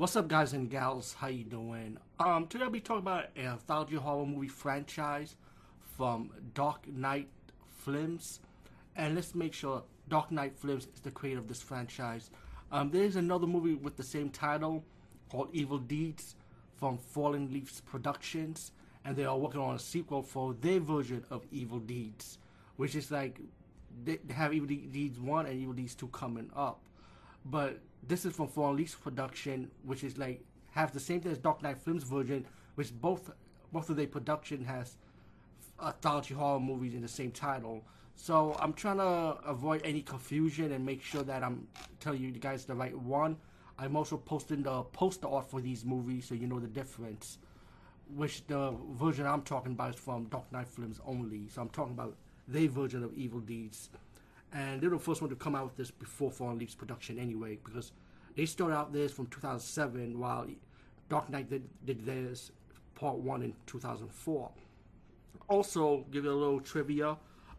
What's 0.00 0.16
up, 0.16 0.28
guys 0.28 0.54
and 0.54 0.70
gals? 0.70 1.12
How 1.12 1.26
you 1.26 1.44
doing? 1.44 1.98
Um, 2.18 2.46
today 2.46 2.64
I'll 2.64 2.70
be 2.70 2.80
talking 2.80 3.02
about 3.02 3.26
an 3.36 3.44
anthology 3.44 3.96
horror 3.96 4.24
movie 4.24 4.48
franchise 4.48 5.36
from 5.94 6.30
Dark 6.54 6.88
Knight 6.88 7.28
Films, 7.84 8.40
and 8.96 9.14
let's 9.14 9.34
make 9.34 9.52
sure 9.52 9.82
Dark 10.08 10.32
Knight 10.32 10.56
Films 10.56 10.88
is 10.94 11.00
the 11.00 11.10
creator 11.10 11.38
of 11.38 11.48
this 11.48 11.60
franchise. 11.60 12.30
Um, 12.72 12.90
there's 12.90 13.16
another 13.16 13.46
movie 13.46 13.74
with 13.74 13.98
the 13.98 14.02
same 14.02 14.30
title 14.30 14.82
called 15.30 15.50
Evil 15.52 15.76
Deeds 15.76 16.34
from 16.78 16.96
Fallen 16.96 17.52
Leaves 17.52 17.82
Productions, 17.82 18.72
and 19.04 19.14
they 19.14 19.26
are 19.26 19.36
working 19.36 19.60
on 19.60 19.74
a 19.74 19.78
sequel 19.78 20.22
for 20.22 20.54
their 20.62 20.80
version 20.80 21.26
of 21.28 21.44
Evil 21.52 21.78
Deeds, 21.78 22.38
which 22.76 22.94
is 22.94 23.10
like 23.10 23.38
they 24.02 24.18
have 24.30 24.54
Evil 24.54 24.66
Deeds 24.66 25.20
one 25.20 25.44
and 25.44 25.60
Evil 25.60 25.74
Deeds 25.74 25.94
two 25.94 26.08
coming 26.08 26.50
up, 26.56 26.80
but 27.44 27.80
this 28.06 28.24
is 28.24 28.34
from 28.34 28.48
Fallen 28.48 28.76
Leaves 28.76 28.94
production, 28.94 29.70
which 29.84 30.04
is 30.04 30.18
like 30.18 30.42
has 30.70 30.90
the 30.92 31.00
same 31.00 31.20
thing 31.20 31.32
as 31.32 31.38
Dark 31.38 31.62
Knight 31.62 31.78
Films 31.78 32.04
version, 32.04 32.46
which 32.74 32.92
both 33.00 33.30
both 33.72 33.90
of 33.90 33.96
their 33.96 34.06
production 34.06 34.64
has 34.64 34.96
anthology 35.82 36.34
horror 36.34 36.60
movies 36.60 36.94
in 36.94 37.02
the 37.02 37.08
same 37.08 37.30
title. 37.30 37.82
So 38.16 38.56
I'm 38.60 38.72
trying 38.72 38.98
to 38.98 39.38
avoid 39.46 39.80
any 39.84 40.02
confusion 40.02 40.72
and 40.72 40.84
make 40.84 41.02
sure 41.02 41.22
that 41.22 41.42
I'm 41.42 41.66
telling 42.00 42.20
you 42.20 42.30
guys 42.32 42.64
the 42.64 42.74
right 42.74 42.96
one. 42.96 43.36
I'm 43.78 43.96
also 43.96 44.18
posting 44.18 44.62
the 44.62 44.82
poster 44.82 45.26
art 45.26 45.48
for 45.48 45.60
these 45.60 45.84
movies 45.84 46.26
so 46.26 46.34
you 46.34 46.46
know 46.46 46.60
the 46.60 46.68
difference. 46.68 47.38
Which 48.14 48.46
the 48.46 48.74
version 48.92 49.24
I'm 49.26 49.42
talking 49.42 49.72
about 49.72 49.94
is 49.94 50.00
from 50.00 50.24
Dark 50.24 50.50
Knight 50.52 50.68
Films 50.68 51.00
only. 51.06 51.48
So 51.48 51.62
I'm 51.62 51.70
talking 51.70 51.94
about 51.94 52.16
their 52.46 52.68
version 52.68 53.04
of 53.04 53.14
Evil 53.14 53.40
Deeds 53.40 53.88
and 54.52 54.80
they 54.80 54.88
were 54.88 54.96
the 54.96 55.02
first 55.02 55.20
one 55.20 55.30
to 55.30 55.36
come 55.36 55.54
out 55.54 55.64
with 55.64 55.76
this 55.76 55.90
before 55.90 56.30
Fallen 56.30 56.58
Leaves 56.58 56.74
production 56.74 57.18
anyway, 57.18 57.58
because 57.64 57.92
they 58.36 58.46
started 58.46 58.74
out 58.74 58.92
this 58.92 59.12
from 59.12 59.26
2007, 59.26 60.18
while 60.18 60.46
Dark 61.08 61.30
Knight 61.30 61.50
did, 61.50 61.68
did 61.84 62.04
theirs 62.04 62.52
part 62.94 63.16
one 63.16 63.42
in 63.42 63.54
2004. 63.66 64.50
Also, 65.48 66.04
give 66.10 66.24
you 66.24 66.30
a 66.30 66.32
little 66.32 66.60
trivia. 66.60 67.16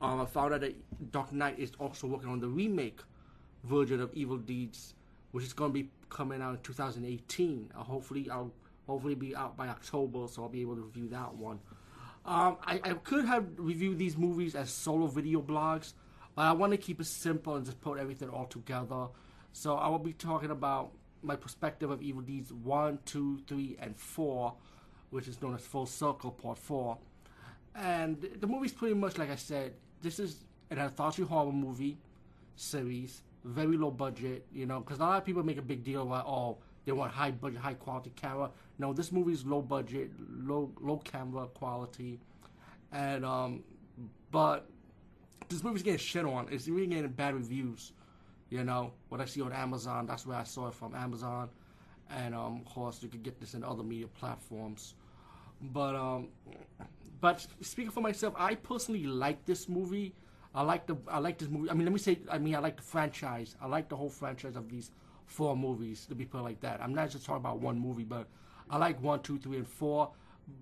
Um, 0.00 0.20
I 0.20 0.24
found 0.26 0.54
out 0.54 0.60
that 0.60 1.12
Dark 1.12 1.32
Knight 1.32 1.58
is 1.58 1.72
also 1.78 2.06
working 2.06 2.28
on 2.28 2.40
the 2.40 2.48
remake 2.48 3.00
version 3.64 4.00
of 4.00 4.10
Evil 4.14 4.36
Deeds, 4.36 4.94
which 5.32 5.44
is 5.44 5.52
going 5.52 5.70
to 5.70 5.74
be 5.74 5.90
coming 6.10 6.42
out 6.42 6.54
in 6.54 6.60
2018. 6.62 7.72
Uh, 7.74 7.82
hopefully, 7.82 8.28
I'll 8.30 8.52
hopefully 8.86 9.14
be 9.14 9.34
out 9.34 9.56
by 9.56 9.68
October, 9.68 10.26
so 10.28 10.42
I'll 10.42 10.48
be 10.48 10.60
able 10.60 10.76
to 10.76 10.82
review 10.82 11.08
that 11.08 11.34
one. 11.34 11.58
Um, 12.26 12.56
I, 12.64 12.80
I 12.82 12.94
could 12.94 13.24
have 13.26 13.46
reviewed 13.56 13.98
these 13.98 14.16
movies 14.16 14.54
as 14.54 14.70
solo 14.70 15.06
video 15.06 15.42
blogs, 15.42 15.92
but 16.34 16.42
I 16.42 16.52
want 16.52 16.72
to 16.72 16.76
keep 16.76 17.00
it 17.00 17.06
simple 17.06 17.56
and 17.56 17.64
just 17.64 17.80
put 17.80 17.98
everything 17.98 18.28
all 18.28 18.46
together. 18.46 19.06
So 19.52 19.76
I 19.76 19.88
will 19.88 19.98
be 19.98 20.12
talking 20.12 20.50
about 20.50 20.92
my 21.22 21.36
perspective 21.36 21.90
of 21.90 22.02
Evil 22.02 22.22
Deeds 22.22 22.52
1, 22.52 22.98
2, 23.04 23.40
3, 23.46 23.76
and 23.80 23.96
4, 23.96 24.52
which 25.10 25.28
is 25.28 25.40
known 25.40 25.54
as 25.54 25.62
Full 25.62 25.86
Circle 25.86 26.32
Part 26.32 26.58
4. 26.58 26.98
And 27.76 28.28
the 28.40 28.46
movie's 28.46 28.72
pretty 28.72 28.94
much 28.94 29.18
like 29.18 29.30
I 29.30 29.36
said, 29.36 29.74
this 30.02 30.18
is 30.18 30.44
an 30.70 30.78
anthology 30.78 31.22
horror 31.22 31.52
movie 31.52 31.98
series, 32.56 33.22
very 33.44 33.76
low 33.76 33.90
budget, 33.90 34.46
you 34.52 34.66
know, 34.66 34.80
because 34.80 34.98
a 34.98 35.02
lot 35.02 35.18
of 35.18 35.24
people 35.24 35.42
make 35.42 35.58
a 35.58 35.62
big 35.62 35.84
deal 35.84 36.02
about, 36.02 36.26
oh, 36.26 36.58
they 36.84 36.92
want 36.92 37.12
high 37.12 37.30
budget, 37.30 37.60
high 37.60 37.74
quality 37.74 38.12
camera. 38.14 38.50
No, 38.78 38.92
this 38.92 39.10
movie 39.10 39.32
is 39.32 39.46
low 39.46 39.62
budget, 39.62 40.10
low 40.18 40.70
low 40.80 40.98
camera 40.98 41.46
quality, 41.46 42.20
and 42.92 43.24
um, 43.24 43.62
but 44.30 44.68
this 45.48 45.62
movie's 45.62 45.82
getting 45.82 45.98
shit 45.98 46.24
on. 46.24 46.48
It's 46.50 46.68
really 46.68 46.86
getting 46.86 47.08
bad 47.08 47.34
reviews. 47.34 47.92
You 48.50 48.64
know, 48.64 48.92
what 49.08 49.20
I 49.20 49.24
see 49.24 49.40
on 49.40 49.52
Amazon, 49.52 50.06
that's 50.06 50.26
where 50.26 50.36
I 50.36 50.44
saw 50.44 50.68
it 50.68 50.74
from 50.74 50.94
Amazon. 50.94 51.48
And 52.10 52.34
um, 52.34 52.62
of 52.64 52.72
course, 52.72 53.02
you 53.02 53.08
could 53.08 53.22
get 53.22 53.40
this 53.40 53.54
in 53.54 53.64
other 53.64 53.82
media 53.82 54.06
platforms. 54.06 54.94
But 55.60 55.96
um, 55.96 56.28
but 57.20 57.46
speaking 57.62 57.90
for 57.90 58.00
myself, 58.00 58.34
I 58.36 58.54
personally 58.54 59.04
like 59.04 59.44
this 59.46 59.68
movie. 59.68 60.14
I 60.54 60.62
like 60.62 60.86
the 60.86 60.96
I 61.08 61.18
like 61.18 61.38
this 61.38 61.48
movie. 61.48 61.70
I 61.70 61.74
mean, 61.74 61.86
let 61.86 61.92
me 61.92 61.98
say, 61.98 62.18
I 62.30 62.38
mean, 62.38 62.54
I 62.54 62.58
like 62.58 62.76
the 62.76 62.82
franchise. 62.82 63.56
I 63.60 63.66
like 63.66 63.88
the 63.88 63.96
whole 63.96 64.10
franchise 64.10 64.56
of 64.56 64.68
these 64.68 64.90
four 65.26 65.56
movies. 65.56 66.06
To 66.06 66.14
be 66.14 66.26
put 66.26 66.42
like 66.42 66.60
that, 66.60 66.82
I'm 66.82 66.94
not 66.94 67.10
just 67.10 67.24
talking 67.24 67.40
about 67.40 67.60
one 67.60 67.78
movie, 67.78 68.04
but 68.04 68.26
I 68.70 68.76
like 68.78 69.02
one, 69.02 69.20
two, 69.20 69.38
three, 69.38 69.56
and 69.56 69.66
four. 69.66 70.10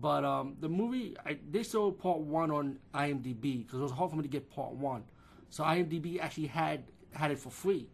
But 0.00 0.24
um, 0.24 0.56
the 0.60 0.68
movie, 0.68 1.16
I, 1.24 1.38
they 1.50 1.62
showed 1.62 1.98
part 1.98 2.18
one 2.18 2.50
on 2.50 2.78
IMDb 2.94 3.66
because 3.66 3.80
it 3.80 3.82
was 3.82 3.92
hard 3.92 4.10
for 4.10 4.16
me 4.16 4.22
to 4.22 4.28
get 4.28 4.50
part 4.50 4.72
one. 4.72 5.04
So 5.50 5.64
IMDb 5.64 6.20
actually 6.20 6.46
had 6.46 6.84
had 7.12 7.30
it 7.30 7.38
for 7.38 7.50
free. 7.50 7.88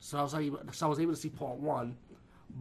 So 0.00 0.18
I 0.18 0.22
was 0.22 0.34
able, 0.34 0.60
so 0.72 0.86
I 0.86 0.88
was 0.88 1.00
able 1.00 1.12
to 1.14 1.20
see 1.20 1.28
part 1.28 1.56
one. 1.56 1.96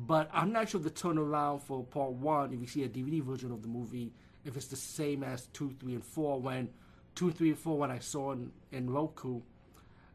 But 0.07 0.29
I'm 0.33 0.53
not 0.53 0.69
sure 0.69 0.79
the 0.79 0.89
turnaround 0.89 1.63
for 1.63 1.83
part 1.83 2.11
one, 2.13 2.53
if 2.53 2.61
you 2.61 2.67
see 2.67 2.83
a 2.83 2.89
DVD 2.89 3.21
version 3.21 3.51
of 3.51 3.61
the 3.61 3.67
movie, 3.67 4.13
if 4.45 4.55
it's 4.55 4.67
the 4.67 4.75
same 4.75 5.23
as 5.23 5.47
two, 5.47 5.75
three, 5.79 5.93
and 5.93 6.03
four. 6.03 6.39
When 6.39 6.69
two, 7.13 7.31
three, 7.31 7.49
and 7.49 7.59
four, 7.59 7.77
when 7.77 7.91
I 7.91 7.99
saw 7.99 8.31
in, 8.31 8.51
in 8.71 8.89
Roku, 8.89 9.41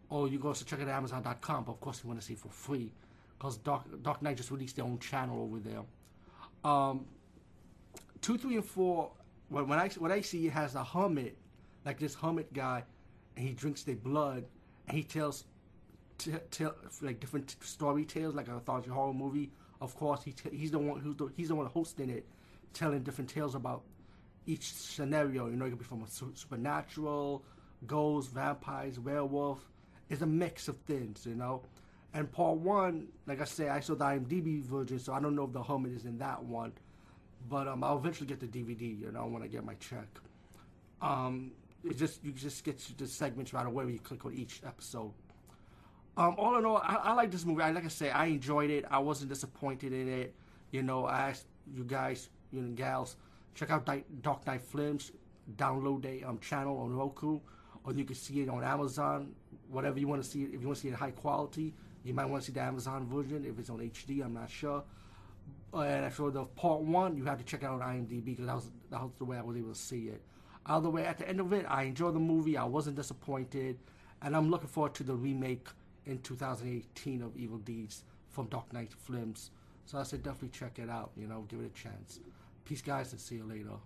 or 0.08 0.28
you 0.28 0.38
go 0.38 0.52
to 0.52 0.64
check 0.64 0.80
it 0.80 0.88
at 0.88 0.88
Amazon.com. 0.88 1.64
But 1.64 1.72
of 1.72 1.80
course, 1.80 2.00
you 2.02 2.08
want 2.08 2.20
to 2.20 2.26
see 2.26 2.34
it 2.34 2.38
for 2.38 2.48
free 2.48 2.92
because 3.38 3.58
Dark 3.58 4.02
Dark 4.02 4.22
Knight 4.22 4.36
just 4.36 4.50
released 4.50 4.76
their 4.76 4.84
own 4.84 4.98
channel 4.98 5.42
over 5.42 5.58
there. 5.58 5.82
Um, 6.64 7.06
two, 8.21 8.38
three, 8.38 8.56
and 8.56 8.65
four. 8.65 9.10
When, 9.49 9.69
when 9.69 9.78
I 9.78 9.88
when 9.91 10.12
I 10.12 10.21
see 10.21 10.49
has 10.49 10.75
a 10.75 10.84
hermit, 10.84 11.37
like 11.84 11.99
this 11.99 12.15
hermit 12.15 12.53
guy, 12.53 12.84
and 13.37 13.47
he 13.47 13.53
drinks 13.53 13.82
their 13.82 13.97
blood, 13.97 14.44
and 14.88 14.97
he 14.97 15.04
tells, 15.04 15.44
t- 16.19 16.32
tell 16.50 16.75
like 17.03 17.21
different 17.21 17.49
t- 17.49 17.55
story 17.60 18.05
tales, 18.05 18.34
like 18.34 18.49
a 18.49 18.53
anthology 18.53 18.91
horror 18.91 19.15
movie. 19.15 19.50
Of 19.81 19.94
course, 19.94 20.22
he 20.25 20.32
t- 20.32 20.56
he's 20.56 20.71
the 20.71 20.78
one 20.78 21.00
who's 21.00 21.16
the, 21.16 21.31
he's 21.37 21.49
the 21.49 21.55
one 21.55 21.66
hosting 21.66 22.10
it, 22.10 22.26
telling 22.72 23.03
different 23.03 23.31
tales 23.31 23.55
about 23.55 23.82
each 24.47 24.72
scenario. 24.72 25.47
You 25.49 25.56
know, 25.56 25.66
it 25.66 25.71
could 25.71 25.78
be 25.78 25.84
from 25.84 26.03
a 26.03 26.09
su- 26.09 26.32
supernatural, 26.34 27.44
ghosts, 27.87 28.32
vampires, 28.32 28.99
werewolf. 28.99 29.60
It's 30.09 30.22
a 30.22 30.26
mix 30.26 30.69
of 30.69 30.76
things, 30.78 31.26
you 31.26 31.34
know. 31.34 31.62
And 32.15 32.31
part 32.32 32.56
one, 32.56 33.09
like 33.26 33.41
I 33.41 33.44
said, 33.44 33.69
I 33.69 33.81
saw 33.81 33.94
the 33.94 34.05
IMDb 34.05 34.62
version, 34.62 34.99
so 34.99 35.12
I 35.12 35.21
don't 35.21 35.34
know 35.37 35.44
if 35.44 35.53
the 35.53 35.62
hermit 35.62 35.93
is 35.93 36.06
in 36.06 36.19
that 36.19 36.43
one. 36.43 36.72
But 37.48 37.68
um, 37.68 37.84
I'll 37.84 37.98
eventually 37.98 38.26
get 38.26 38.40
the 38.40 38.46
DVD, 38.46 39.00
you 39.00 39.12
know, 39.12 39.26
when 39.26 39.42
I 39.42 39.46
get 39.46 39.64
my 39.64 39.74
check. 39.74 40.08
Um, 41.00 41.52
it 41.84 41.96
just 41.96 42.24
you 42.24 42.32
just 42.32 42.64
get 42.64 42.78
to 42.78 42.96
the 42.96 43.06
segments 43.06 43.52
right 43.52 43.66
away 43.66 43.84
when 43.84 43.94
you 43.94 44.00
click 44.00 44.24
on 44.24 44.34
each 44.34 44.60
episode. 44.66 45.12
Um, 46.16 46.34
all 46.38 46.56
in 46.56 46.64
all, 46.64 46.78
I, 46.78 46.96
I 46.96 47.12
like 47.12 47.30
this 47.30 47.44
movie. 47.44 47.62
I, 47.62 47.70
like 47.70 47.84
I 47.84 47.88
say, 47.88 48.10
I 48.10 48.26
enjoyed 48.26 48.70
it. 48.70 48.84
I 48.90 48.98
wasn't 48.98 49.28
disappointed 49.28 49.92
in 49.92 50.08
it. 50.08 50.34
You 50.70 50.82
know, 50.82 51.04
I 51.04 51.28
asked 51.30 51.46
you 51.72 51.84
guys, 51.84 52.30
you 52.52 52.62
know, 52.62 52.72
gals, 52.74 53.16
check 53.54 53.70
out 53.70 53.88
Dark 54.22 54.46
Knight 54.46 54.62
Films. 54.62 55.12
Download 55.56 56.02
the 56.02 56.24
um, 56.24 56.38
channel 56.40 56.78
on 56.78 56.92
Roku, 56.96 57.38
or 57.84 57.92
you 57.92 58.04
can 58.04 58.16
see 58.16 58.40
it 58.40 58.48
on 58.48 58.64
Amazon. 58.64 59.32
Whatever 59.70 60.00
you 60.00 60.08
want 60.08 60.22
to 60.24 60.28
see, 60.28 60.42
if 60.42 60.60
you 60.60 60.66
want 60.66 60.76
to 60.76 60.82
see 60.82 60.88
it 60.88 60.92
in 60.92 60.96
high 60.96 61.12
quality, 61.12 61.74
you 62.02 62.14
might 62.14 62.26
want 62.26 62.42
to 62.42 62.46
see 62.46 62.52
the 62.52 62.62
Amazon 62.62 63.06
version. 63.06 63.44
If 63.44 63.58
it's 63.58 63.70
on 63.70 63.78
HD, 63.78 64.25
I'm 64.25 64.34
not 64.34 64.50
sure. 64.50 64.82
Uh, 65.76 65.81
and 65.81 66.12
for 66.12 66.31
the 66.31 66.44
part 66.44 66.81
one, 66.81 67.19
you 67.19 67.25
have 67.25 67.37
to 67.37 67.44
check 67.44 67.62
out 67.62 67.82
IMDb 67.82 68.25
because 68.25 68.46
that 68.46 68.55
was 68.55 68.70
that 68.90 69.02
was 69.02 69.11
the 69.19 69.25
way 69.26 69.37
I 69.37 69.43
was 69.43 69.58
able 69.58 69.73
to 69.73 69.78
see 69.78 70.05
it. 70.08 70.23
Either 70.64 70.88
way, 70.88 71.05
at 71.05 71.19
the 71.19 71.28
end 71.28 71.38
of 71.38 71.52
it, 71.52 71.67
I 71.69 71.82
enjoyed 71.82 72.14
the 72.14 72.20
movie. 72.20 72.56
I 72.56 72.64
wasn't 72.64 72.96
disappointed, 72.96 73.78
and 74.23 74.34
I'm 74.34 74.50
looking 74.50 74.69
forward 74.69 74.94
to 74.94 75.02
the 75.05 75.14
remake 75.14 75.69
in 76.06 76.19
2018 76.20 77.20
of 77.20 77.37
Evil 77.37 77.58
Deeds 77.58 78.05
from 78.31 78.46
Dark 78.46 78.73
Knight 78.73 78.93
Films. 78.94 79.50
So 79.84 79.99
I 79.99 80.02
said 80.02 80.23
definitely 80.23 80.58
check 80.58 80.78
it 80.78 80.88
out. 80.88 81.11
You 81.14 81.26
know, 81.26 81.44
give 81.49 81.61
it 81.61 81.67
a 81.67 81.82
chance. 81.82 82.20
Peace, 82.64 82.81
guys, 82.81 83.12
and 83.12 83.20
see 83.20 83.37
you 83.37 83.44
later. 83.44 83.76